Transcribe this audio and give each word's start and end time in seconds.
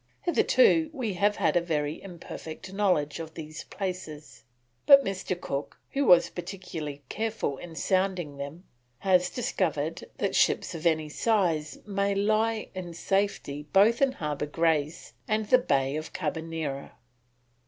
Hitherto 0.23 0.89
we 0.93 1.13
have 1.13 1.35
had 1.35 1.55
a 1.55 1.61
very 1.61 2.01
imperfect 2.01 2.73
knowledge 2.73 3.19
of 3.19 3.35
these 3.35 3.65
places, 3.65 4.43
but 4.87 5.05
Mr. 5.05 5.39
Cook, 5.39 5.77
who 5.91 6.05
was 6.05 6.31
particularly 6.31 7.03
careful 7.07 7.57
in 7.59 7.75
sounding 7.75 8.37
them, 8.37 8.63
has 9.01 9.29
discovered 9.29 10.05
that 10.17 10.35
ships 10.35 10.73
of 10.73 10.87
any 10.87 11.07
size 11.09 11.77
may 11.85 12.15
lie 12.15 12.71
in 12.73 12.95
safety 12.95 13.67
both 13.73 14.01
in 14.01 14.13
Harbour 14.13 14.47
Grace 14.47 15.13
and 15.27 15.45
the 15.49 15.59
Bay 15.59 15.95
of 15.97 16.13
Carbonera." 16.13 16.93